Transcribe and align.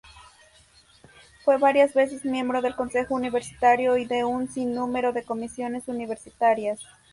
Fue 1.45 1.59
varias 1.59 1.93
veces 1.93 2.25
miembro 2.25 2.63
del 2.63 2.75
Consejo 2.75 3.13
Universitario 3.13 3.97
y 3.97 4.05
de 4.05 4.23
un 4.23 4.49
sinnúmero 4.49 5.13
de 5.13 5.21
comisiones 5.23 5.87
universitarias. 5.87 6.79